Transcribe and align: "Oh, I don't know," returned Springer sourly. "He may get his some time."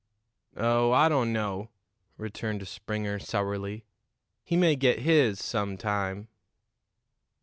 "Oh, 0.57 0.91
I 0.93 1.09
don't 1.09 1.31
know," 1.31 1.69
returned 2.17 2.67
Springer 2.67 3.19
sourly. 3.19 3.85
"He 4.43 4.57
may 4.57 4.75
get 4.75 4.97
his 5.01 5.39
some 5.39 5.77
time." 5.77 6.27